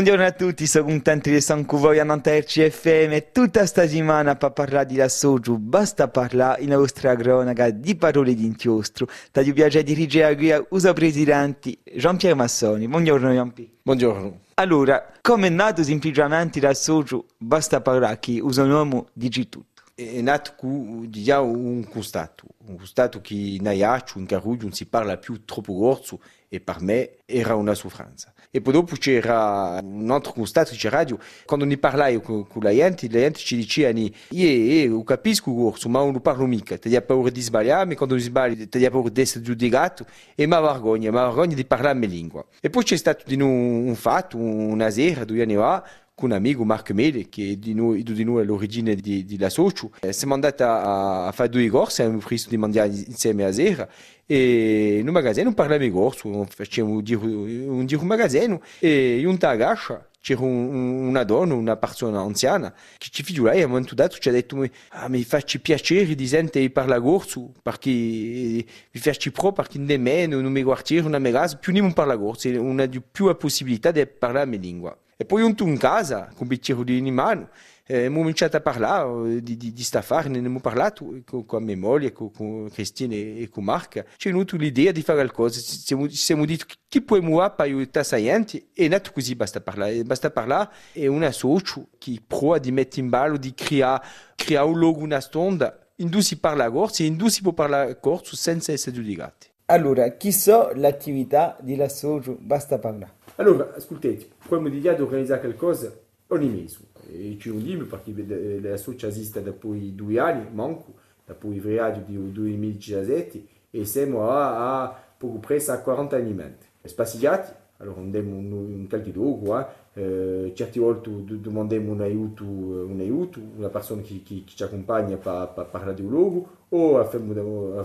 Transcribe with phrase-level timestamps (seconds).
[0.00, 4.34] Buongiorno a tutti, sono contento di essere con voi a Nanterre CFM tutta sta settimana
[4.34, 5.58] per parlare di Lassogiu.
[5.58, 9.06] Basta parlare in vostra cronaca di parole di inchiostro.
[9.30, 12.88] Da più piacere dirigere qui a uso presidente Jean-Pierre Massoni.
[12.88, 13.74] Buongiorno Jean-Pierre.
[13.82, 14.40] Buongiorno.
[14.54, 19.82] Allora, come è nato semplicemente Lassogiu, basta parlare che uso un uomo dice tutto.
[19.94, 24.86] È nato con diciamo, un constato, un constato che in Aiaccio, in Caruggio, non si
[24.86, 26.20] parla più troppo corso
[26.52, 28.34] e per me era una soffranza.
[28.50, 32.74] E poi dopo c'era un altro constato che radio, quando ne parlai con, con la
[32.74, 33.96] gente, la gente ci diceva
[34.30, 38.68] io capisco corso, ma non parlo mica, ti hai paura di sbagliare, ma quando sbagli
[38.68, 42.08] ti hai paura di essere giudicato e mi vergogna, mi vergogna di parlare la mia
[42.08, 42.44] lingua.
[42.60, 45.86] E poi c'è stato di noi un fatto, una sera, due anni fa,
[46.16, 49.92] con un amico, Marco Mele, che di noi, di noi è l'origine di, Socio.
[50.00, 53.88] Eh, siamo andati a, a fare due corse, abbiamo preso di mangiare insieme a sera
[54.32, 60.42] e nel magazzino parlavamo corso, facevamo un giro, un giro magazzino e un tagascia c'era
[60.42, 64.28] un, una donna, una persona anziana, che ci figliolai e a un momento dato ci
[64.28, 69.80] ha detto ah, mi faccio piacere di sentire parlare corso, perché mi faccio pro, perché
[69.80, 73.34] nemmeno non mi guardiamo una mia casa, più non parla corso, non ha più la
[73.34, 74.96] possibilità di parlare la mia lingua.
[75.16, 77.48] E poi un in casa, con un bicchiere in mano,
[77.96, 81.76] abbiamo cominciato a parlare di, di, di sta affare, ne abbiamo parlato con, con mia
[81.76, 84.04] moglie, con, con Cristina e, con Marca.
[84.16, 87.66] C'è venuto l'idea di fare qualcosa, ci siamo, ci siamo detto chi può muovere per
[87.66, 90.02] aiutare la gente e nato così basta parlare.
[90.04, 94.78] Basta parlare e una socio che prova di mettere in ballo, di creare, creare un
[94.78, 97.92] logo, una stonda, in due si parla a corso e in due si può parlare
[97.92, 99.48] a corso senza essere giudicati.
[99.66, 103.18] Allora, chi so l'attività di la socio, basta parlare.
[103.36, 105.92] Allora, ascoltate, quando mi di organizzare qualcosa,
[106.28, 106.89] ogni mese.
[107.12, 110.94] E ci uniamo perché società esiste da poi due anni, manco,
[111.24, 116.66] da poi febbraio di 2017 e siamo a, a poco presso a 40 alimenti.
[116.82, 123.40] Spaziati, allora andiamo un, un qualche luogo, eh, certe volte domandiamo un aiuto, un aiuto,
[123.56, 127.84] una persona che, che, che ci accompagna per, parlare di un luogo o facciamo da,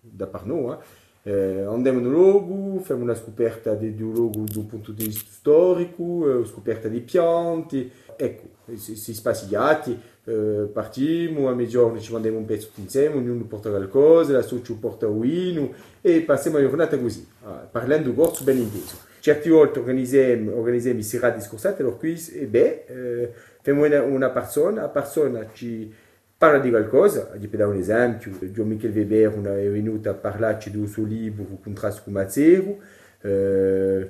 [0.00, 0.72] da per noi.
[0.72, 1.01] Eh.
[1.24, 5.04] Eh, andiamo in un luogo, facciamo una scoperta di, di un luogo dal punto di
[5.04, 12.12] vista storico, eh, scoperta di piante, ecco, si, si spaziati, eh, partiamo, a mezzogiorno ci
[12.12, 16.64] mandiamo un pezzo insieme, ognuno porta qualcosa, la socio porta un vino e passiamo la
[16.64, 18.96] giornata così, ah, parlando corso ben inteso.
[19.20, 24.80] Certe volte organizziamo, organizziamo serate discorsate, allora qui, e beh, eh, facciamo una, una persona,
[24.82, 25.92] la persona ci
[26.42, 30.88] parla di qualcosa, di dare un esempio, Gian Michele Weber è venuto a parlarci del
[30.88, 32.78] suo libro Contrasto con Mazzero,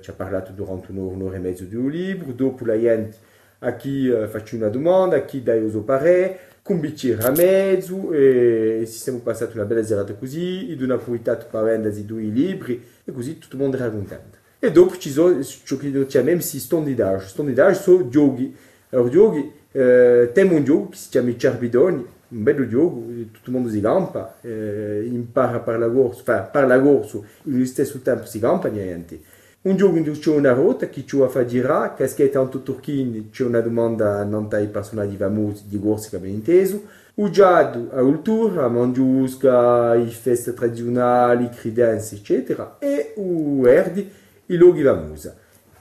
[0.01, 3.19] ci ha parlato durante un'ora, un'ora e mezzo del libro, dopo la gente
[3.59, 6.39] a chi faccio una domanda, a chi suo parere,
[7.21, 11.95] a mezzo e ci siamo passati una bella serata così, ed una approfittato per vendere
[11.95, 14.39] i due libri e così tutto il mondo era contento.
[14.59, 15.91] E dopo ci sono ciò che
[16.41, 18.57] si stondidage, stondidage sono giochi.
[18.89, 21.29] Allora giochi, eh, temo un gioco che si chiama
[22.33, 26.67] un bello gioco, tutto il mondo si campa, eh, impara per la corsa, fa, per
[26.67, 29.21] la corsa, allo stesso tempo si campa niente.
[29.63, 33.29] Un gioco in cui c'è una rotta che ci fa girare, che è tanto turchini,
[33.31, 36.83] c'è una domanda non ai personaggi famosi di corsa che abbiamo inteso.
[37.15, 42.79] Un giado a cultura, mangiusca, i feste tradizionali, credenze, eccetera.
[42.81, 44.11] E verdi,
[44.47, 45.31] i luoghi famosi.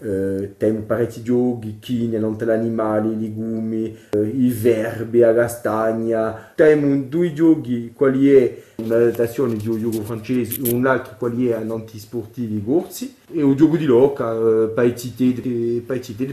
[0.03, 6.50] Eh, temo parecchi giochi, chine, non animali, legumi, eh, i verbi a castagna.
[6.61, 11.53] Temo due giochi, quali è un'adattazione di un gioco francese e un altro quali è
[11.53, 15.81] an antisportivi corsi e un gioco di loca, eh, per eccitare,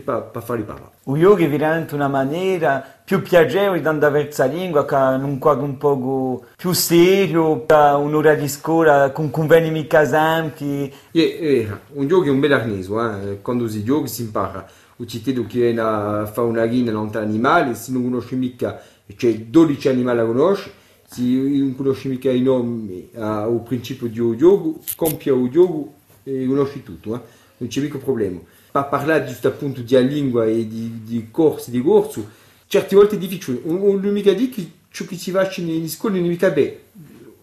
[0.05, 0.91] per fare parlare.
[1.05, 5.65] Un gioco è veramente una maniera più piacevole di andare la lingua che un quadro
[5.65, 10.93] un po' più serio, un'ora di scuola con conveni mica esempi.
[11.11, 13.39] Eh, un gioco è un bel arneso, eh?
[13.41, 14.67] quando si gioca si impara.
[14.97, 18.83] Un cittadino che viene a fare una ghina non animale, se non conosce mica,
[19.17, 20.73] c'è 12 animali a conoscere,
[21.11, 25.95] se non conosce mica i nomi uh, o principio di un gioco, compie un gioco
[26.23, 27.21] e conosci tutto, eh?
[27.59, 28.39] non c'è mica problema.
[28.71, 32.29] Per parlare giusto appunto di lingua e di, di corsi di corso,
[32.67, 36.27] certe volte è difficile, non mica dire che ciò che si fa in scuola non
[36.27, 36.79] è mica bene,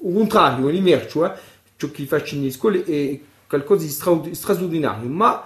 [0.03, 1.31] al contrario, è merce, eh?
[1.77, 5.43] ciò che si fa in scuola è qualcosa di straordinario, ma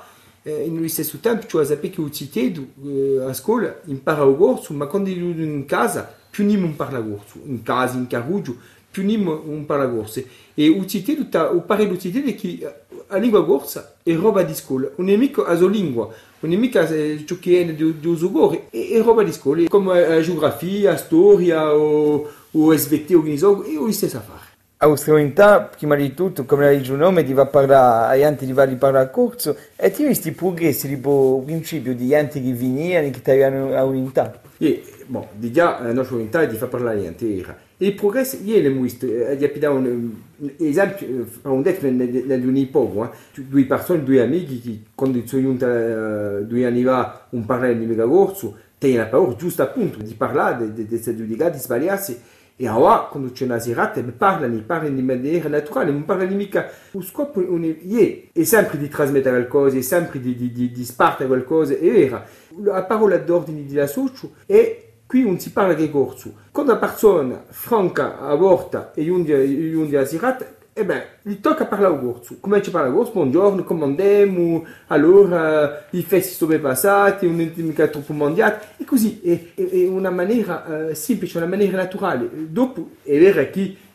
[0.50, 4.74] eh, nello stesso tempo cioè sapere che il cittadino eh, a scuola impara il corso,
[4.74, 8.56] ma quando è in casa più non parla corso, in casa, in carruggio,
[8.90, 10.20] più non parla corso.
[10.54, 12.74] E il cittadino, il parere del cittadino è che
[13.08, 16.56] la lingua corsa è roba di scuola, non è mica la sua lingua, non è
[16.56, 20.22] mica ciò che è di, di uso gore, è, è roba di scuola, come la
[20.22, 24.49] geografia, la storia o, o SVT organizzato, è la stessa affare.
[24.82, 28.64] Australità, prima di tutto, come la dice il nome, a parlare, agli anti ti va
[28.64, 33.22] a parlare a corso, e ti visti progressi, tipo, principio di anti che venivano, che
[33.22, 34.40] ti a unità.
[34.58, 37.58] E, bon, di già la nostra unità ti fa parlare niente, era.
[37.76, 40.12] E il progresso, io l'ho visto, gli ho un
[40.60, 43.10] esempio, un detto nel un poco, eh.
[43.50, 48.06] due persone, due amici, che quando sono venuti due anni fa un parlare di mega
[48.06, 52.18] corso, tengono la paura giusto appunto di parlare, di essere giudicati, di sbagliarsi,
[52.62, 56.70] e ora, quando c'è una serata, parlano, parlano in maniera naturale, non parlano mica.
[56.92, 61.76] Lo scopo è sempre di trasmettere qualcosa, è sempre di, di, di, di spartire qualcosa,
[61.76, 62.22] è vero.
[62.62, 66.34] La parola d'ordine di la socio è qui non si parla di corso.
[66.52, 70.46] Quando la persona franca aborta e un dia serata,
[70.80, 72.38] e beh, gli tocca parlare a corso.
[72.40, 73.12] Come ci parla a corso?
[73.12, 74.66] Buongiorno, come andiamo?
[74.88, 78.62] Allora, i festi sono passati, un'intimità troppo mondiale.
[78.78, 82.30] E così, è, è, è una maniera uh, semplice, una maniera naturale.
[82.32, 83.42] Dopo, è vero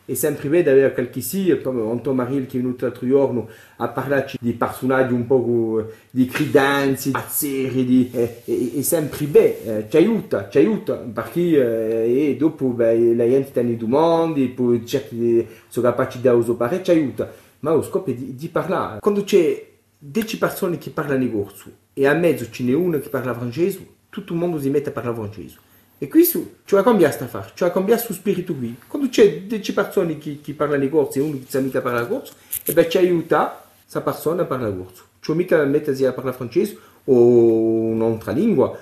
[0.06, 4.37] è sempre bene avere qualche sì, Anton Maril che è venuto l'altro giorno a parlarci
[4.41, 7.11] di personaggi un po' di credenze,
[7.41, 12.37] di di, è, è, è sempre bene, eh, ci aiuta, ci aiuta, perché eh, e
[12.37, 17.73] dopo beh, la gente tiene domande, poi certi sono capaci di usare, ci aiuta, ma
[17.73, 19.00] lo scopo è di, di parlare.
[19.00, 23.09] Quando c'è 10 persone che parlano in corso e a mezzo ce n'è una che
[23.09, 25.63] parla francese, tutto il mondo si mette a parlare francese.
[26.05, 28.55] E questo ci va a cambiare sta fare, ci va a cambiare il suo spirito
[28.55, 28.77] qui.
[28.87, 32.06] Quando c'è 10 persone che, che parlano di corso e uno che sa mica parlare
[32.06, 35.03] corso, e beh ci aiuta questa persona a parlare corso.
[35.21, 38.79] Ci va mica mettersi a parlare francese o un'altra lingua.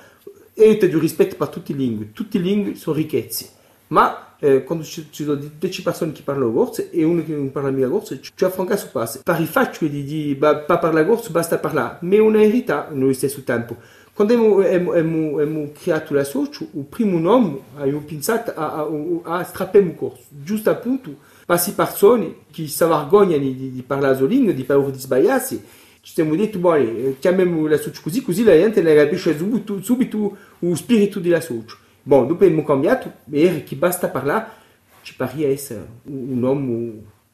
[0.53, 2.11] E aiuta di rispetto per tutte le lingue.
[2.13, 3.51] Tutte le lingue sono ricchezze.
[3.89, 7.53] Ma eh, quando ci, ci sono 10 persone che parlano corso e uno che non
[7.53, 9.21] parla mica corso, ci va a francare su passo.
[9.23, 13.13] Per il fatto di dire, per parlare corso basta parlare, ma è una verità nello
[13.13, 13.77] stesso tempo.
[14.15, 18.87] Quando abbiamo, abbiamo creato la socio, il primo nome abbiamo pensato a,
[19.23, 21.17] a, a strappare il corso, giusto appunto
[21.47, 25.65] le persone che si vergognano di, di parlare la lingua, di paura di sbagliarsi.
[26.03, 30.37] Ci siamo detto, boh, chiamiamo la socio così, così la gente ne capisce subito, subito
[30.59, 31.77] lo spirito della socio.
[32.03, 33.13] Bon, dopo abbiamo cambiato,
[33.65, 34.47] che basta parlare,
[35.03, 35.15] ci
[35.47, 36.43] essere un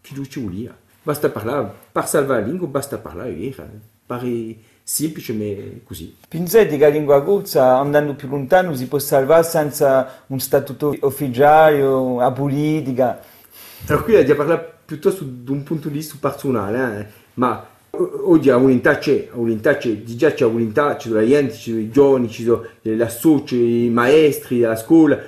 [0.01, 0.77] che non ci.
[1.03, 3.69] Basta parlare, per salvare la lingua, basta parlare, era,
[4.07, 4.57] pare
[4.91, 5.45] semplice ma
[5.85, 6.17] così.
[6.27, 11.83] Pensate che la lingua corsa andando più lontano si può salvare senza un statuto ufficiale
[11.83, 13.21] o a politica?
[13.87, 17.07] Allora qui andiamo a parlare piuttosto da un punto di vista personale, eh?
[17.35, 17.67] ma
[18.25, 21.91] oggi a un'unità c'è, c'è, già c'è un'unità, ci sono la gente, ci sono i
[21.91, 25.19] giovani, ci sono le soci, i maestri della scuola,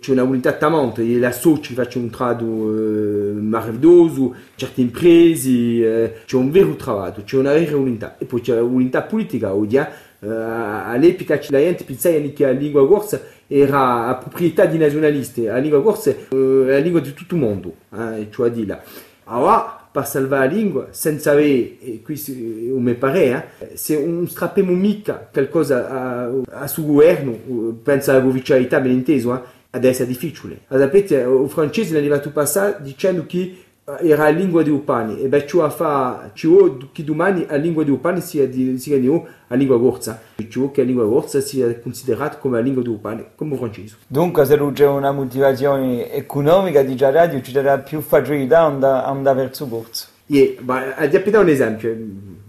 [0.00, 6.12] c'è una unità talmente, e la soci faccio un trado eh, meraviglioso, certe imprese, eh,
[6.24, 8.16] c'è un vero lavoro, c'è una vera unità.
[8.18, 9.86] E poi c'è unità politica, oggi, eh,
[10.20, 15.82] all'epoca la gente pensava che la lingua corsa era la proprietà di nazionalisti, la lingua
[15.82, 18.82] corsa è la lingua di tutto il mondo, eh, cioè di là.
[19.24, 24.72] Allora, per salvare la lingua, senza avere, e questo mi pare, eh, se non strappiamo
[24.72, 26.30] mica qualcosa a,
[26.62, 27.32] a suo governo,
[27.82, 29.40] penso alla ufficialità ben inteso, eh,
[29.74, 30.60] adesso è difficile.
[30.68, 33.58] Ad esempio, il francese è arrivato a passare dicendo che
[34.00, 37.84] era la lingua di Upani e beh, ciò fa, ci vuole che domani la lingua
[37.84, 40.22] di Upani sia di, sia di la lingua gorza.
[40.36, 43.58] Ci vuole che la lingua gorza sia considerata come la lingua di Upani, come il
[43.58, 43.96] francese.
[44.06, 49.36] Dunque, se c'è una motivazione economica di già radio, ci darà più facilità a andare
[49.36, 50.06] verso gorza.
[50.26, 51.94] Yeah, ma ti do un esempio,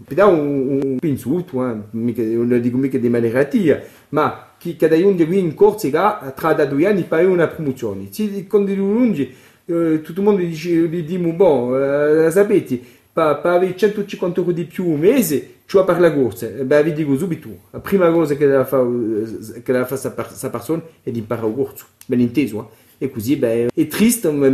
[0.06, 1.74] ti do un, un insulto, eh?
[1.90, 3.78] non dico mica di maniera attiva,
[4.10, 8.08] ma che cada un di qui in Corsica tra da due anni per una promozione.
[8.10, 9.32] Si, quando lungi,
[9.66, 12.80] eh, tutto il mondo dice, gli dico, boh, eh, sapete,
[13.12, 16.46] avere 150 euro di più un mese, ci va per la corsa.
[16.46, 21.10] E beh, vi dico subito, la prima cosa che che deve fare questa persona è
[21.10, 22.84] di imparare il corso, ben inteso, eh?
[22.98, 24.48] E così beh, è triste, ma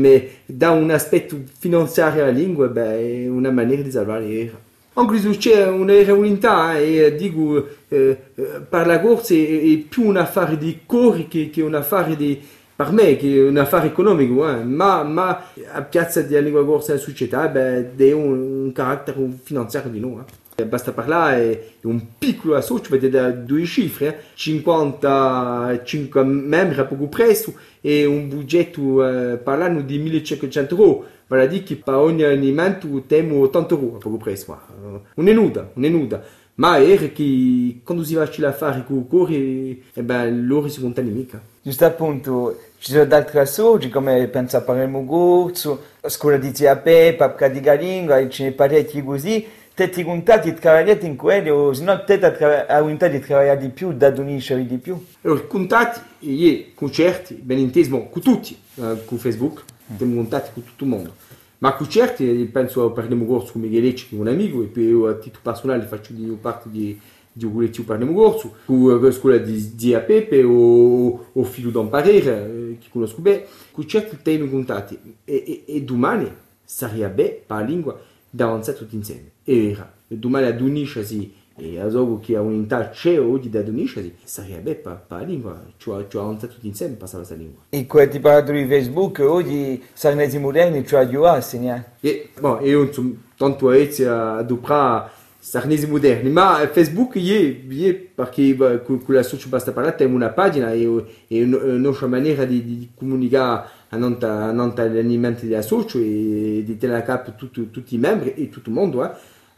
[0.47, 4.51] da un aspetto finanziario alla lingua beh, è una maniera di salvare
[4.95, 8.17] anche se c'è una unità e dico eh,
[8.69, 12.41] per la corsa è, più un affare di cuore che, che un affare di
[12.75, 14.65] per me che un affare economico eh.
[14.65, 19.91] ma, ma a piazza della lingua corsa nella società beh, è un, un carattere finanziario
[19.91, 20.42] di noi eh.
[20.67, 24.17] Basta parlare un piccolo associo vedete da due cifre eh.
[24.35, 31.07] 55 membri a poco presto e un budgetto eh, per l'anno di 1500 euro.
[31.27, 34.61] Vale a dire che per ogni alimento temo 80 euro a poco presto
[35.15, 36.23] non è nuda, non è nuda
[36.55, 40.81] ma è che quando si va a fare con il cuore e beh, loro si
[40.81, 46.55] contano mica giusto appunto ci sono altri associ come pensa a Palermo Gozzo scuola di
[46.55, 49.47] zia Peppa, Papca di Garinga e ce ne parecchi così
[49.83, 53.93] te ti contatti lavorate in quello se no te hai voglia di lavorare di più
[53.93, 59.65] da uniscere di più allora contatti io concerti ben inteso con tutti uh, con Facebook
[59.91, 61.15] abbiamo contatti con tutto il mondo
[61.63, 65.43] Ma con certi, penso parliamo corso con che è un amico, e poi a titolo
[65.45, 66.99] personale faccio di, parte di,
[67.33, 71.89] di un collettivo parliamo corso, con la scuola di Zia Pepe o, o figlio Don
[71.89, 74.99] Parera, eh, che conosco bene, con certi temi contatti.
[75.23, 76.29] E, e, e domani
[76.65, 79.32] sarebbe per la lingua da avanzare tutti insieme.
[79.45, 79.93] Era,
[80.61, 82.91] uniscersi e a zogo che ha un'unità
[83.63, 87.63] da uniscersi, sarebbe per la lingua, cioè, cioè tutti insieme per questa lingua.
[87.69, 91.07] E come ti parlo di Facebook, oggi sarnesi moderni, cioè
[91.59, 91.93] ne?
[92.01, 93.71] E, bon, io insomma, tanto
[94.07, 100.73] a Dupra, sarnesi moderni, ma Facebook è, perché con, con la basta parlare, una pagina
[100.73, 104.17] e, e nostra maniera di, di comunicare a non
[104.75, 109.05] l'allenamento della socio e di tenere a capo tutti i membri e tutto il mondo,
[109.05, 109.11] eh,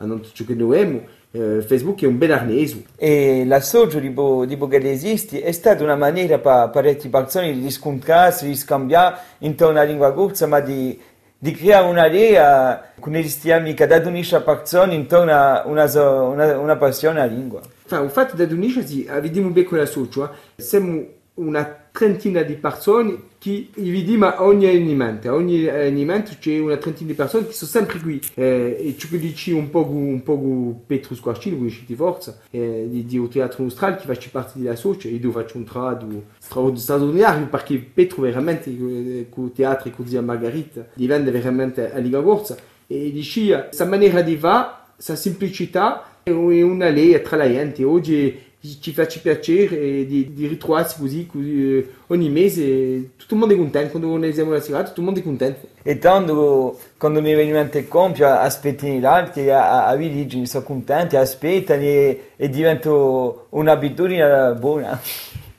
[0.05, 1.01] a non ciò che noi abbiamo.
[1.31, 2.83] Eh, Facebook è un bel arneso.
[2.97, 8.47] E l'assoggio di, bo, di Bogalesisti è stata una maniera per parecchie persone di scontrarsi,
[8.47, 10.99] di scambiare intorno alla lingua corsa, ma di,
[11.37, 17.33] di creare un'area con amici da unisce persone intorno a una, una, una passione alla
[17.33, 17.61] lingua.
[17.85, 20.63] Enfin, il fatto di uniscersi, vediamo bene con l'assoggio, eh?
[20.63, 25.29] siamo una trentina di persone che vediamo a ogni alimento.
[25.29, 28.21] A ogni alimento c'è una trentina di persone che sono sempre qui.
[28.35, 32.89] Eh, e ciò che dici un po' un po' Petro Squarcino, con di forza, eh,
[32.91, 37.47] di, di teatro Austral che faccio parte della socia e dove faccio un lavoro straordinario
[37.47, 42.21] perché Petro veramente eh, con il teatro e con Zia Margherita diventa veramente a Liga
[42.21, 42.57] Corsa
[42.89, 47.85] e dici questa maniera di fare, questa semplicità è una lei tra la gente.
[47.85, 53.11] Oggi ci faccia piacere di, di ritrovarsi così, così eh, ogni mese.
[53.17, 55.67] Tutto il mondo è contento quando organizziamo la serata tutto il mondo è contento.
[55.83, 62.31] E tanto quando un evento compie aspettano gli altri a, Villigi sono contenti aspettano e,
[62.37, 64.99] e diventa un'abitudine buona.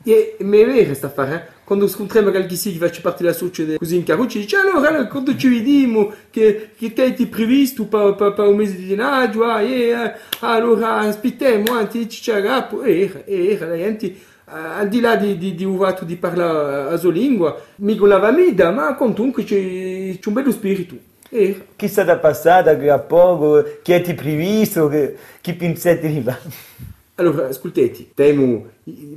[0.03, 1.54] E, ma è vero questa affare eh?
[1.65, 5.35] Quando scontriamo qualche sì che faccia parte della società così in carroccia dice allora quando
[5.35, 6.13] ci vediamo?
[6.29, 9.43] Che, che ti previsto per, per, per, un mese di denaggio?
[9.43, 15.37] Ah, eh, allora aspettiamo anzi ci capo e era la gente al di là di,
[15.39, 20.27] di, di uvato di parlare la sua lingua mi la mida ma comunque c'è, c'è
[20.27, 20.95] un bello spirito.
[21.29, 26.23] E chi stata passata qui a poco chi è ti previsto che, chi pensetti di
[27.15, 28.67] allora, ascoltate, abbiamo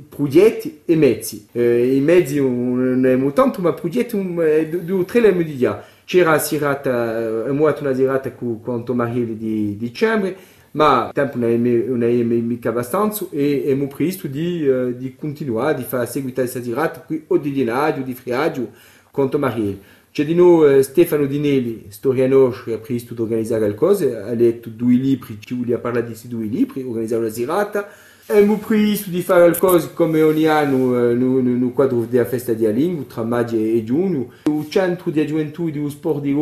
[0.07, 1.47] progetti e mezzi.
[1.51, 5.83] Eh, I mezzi non abbiamo tanto, ma progetti due o tre le di già.
[6.05, 10.35] C'era la serata, una serata con, con Tomarielli di dicembre,
[10.71, 15.83] ma il tempo non è mica abbastanza e abbiamo previsto di, uh, di continuare, di
[15.83, 18.71] fare seguito questa serata qui o di dinaggio, di friaggio
[19.11, 19.81] con Tomarielli.
[20.11, 24.95] C'è di noi Stefano Dinelli, storia nostra, ha previsto di organizzare qualcosa, ha letto due
[24.95, 27.87] libri, ci voleva parlare di questi due libri, organizzare una serata.
[28.25, 33.55] Abbiamo previsto di fare qualcosa come ogni anno nel quadro della festa di tra maggio
[33.55, 34.31] e giugno.
[34.45, 36.35] Il centro di gioventù di sport di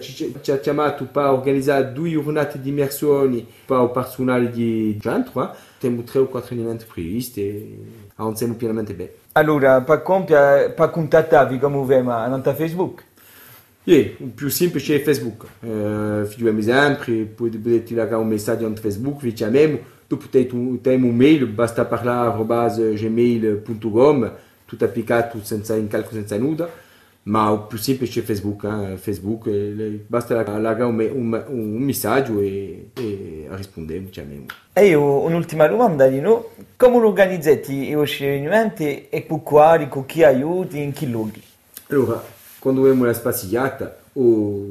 [0.00, 5.50] ci, ci ha chiamato per organizzare due giornate di immersioni per il personale di centro.
[5.50, 6.02] Eh.
[6.04, 7.78] Tre o quattro elementi previsti e
[8.16, 9.10] avanziamo pienamente bene.
[9.32, 13.12] Allora, per, per contattarvi come vediamo a Facebook?
[13.84, 15.44] E o più semplice è Facebook.
[15.60, 21.46] Uh, Figliamo sempre, potete lasciare un messaggio su Facebook, vi chiamiamo, dopo temo un mail,
[21.46, 24.32] basta parlare gmail.com,
[24.64, 26.68] tutto applicato senza incalco, senza nuda,
[27.24, 28.96] ma il più semplice è Facebook, eh?
[28.96, 34.46] Facebook eh, basta lasciare un, un, un, messaggio e, e rispondiamo, chiamiamo.
[34.72, 36.42] E io un'ultima domanda di noi,
[36.76, 41.42] come organizzate i vostri eventi e con chi aiuti, in che luoghi?
[41.88, 42.22] Allora,
[42.64, 44.64] quando abbiamo la spaziata, o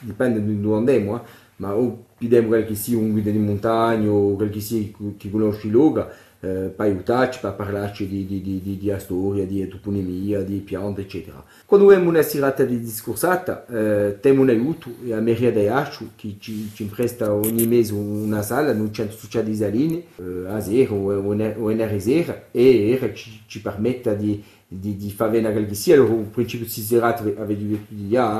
[0.00, 1.20] dipende da dove andiamo, eh,
[1.58, 4.84] ma o chiediamo qualche sia un guida di montagna o qualche sia
[5.16, 6.08] che conosce luogo,
[6.40, 11.02] eh, per aiutarci, per parlarci di, di, di, di, di storia, di toponimia, di piante,
[11.02, 11.44] eccetera.
[11.64, 16.38] Quando abbiamo una serata di discorsata, eh, abbiamo un aiuto, la Meria di Asciu, che
[16.40, 20.96] ci, ci presta ogni mese una sala, nel centro sociale di Saline, eh, a zero
[20.96, 26.28] o, o in sera, e ci, ci permette di di, di fare una calchisia, il
[26.32, 27.94] principio si serata aveva detto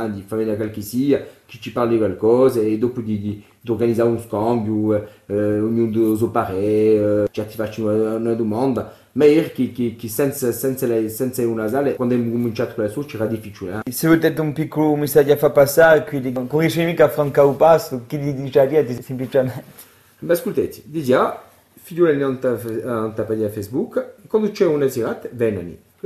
[0.08, 4.20] di fare una calchisia, che ci parli qualcosa e dopo di, di, di organizzare un
[4.20, 4.94] scambio,
[5.26, 5.90] eh, ognuno
[6.30, 10.88] pareri, eh, ci ti faccio una, una, domanda, ma è che, che, che senza, senza,
[10.88, 13.82] la, senza, sala, quando abbiamo cominciato con la sua, c'era difficile.
[13.84, 13.92] Eh?
[13.92, 14.08] Se
[14.42, 18.18] un piccolo messaggio a far passare, quindi con i mica a Franca o Pasto, chi
[18.18, 19.62] gli dice semplicemente?
[20.18, 21.40] Ma ascoltate, di già,
[23.22, 25.28] pagina Facebook, quando c'è una serata,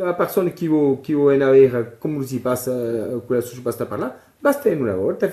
[0.04, 2.72] la persona che vuole, che vuole avere come si passa
[3.24, 5.28] quella su basta parlare basta in una volta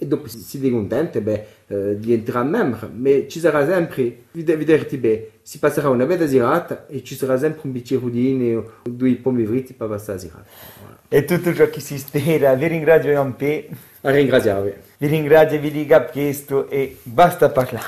[0.00, 4.96] e dopo si è contento beh, eh, di entrare membro, ma ci sarà sempre, vederti
[4.96, 8.88] beh, si passerà una bella serata e ci sarà sempre un bicchiere di vino o
[8.88, 10.44] due pommi fritti per passare la serata.
[10.80, 10.98] Voilà.
[11.08, 12.54] È tutto ciò che si spera.
[12.54, 13.68] Vi ringrazio P.
[14.02, 14.72] A ringraziarvi.
[14.98, 17.86] Vi ringrazio, vi dico a presto e basta parlare.